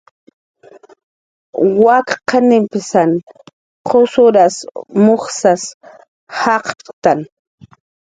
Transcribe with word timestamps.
Wak 1.83 2.07
qanimpsan 2.31 3.11
qusuras 3.89 4.55
mujsas 5.03 5.63
jaqptktan 6.39 7.19